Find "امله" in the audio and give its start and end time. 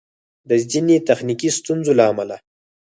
2.11-2.35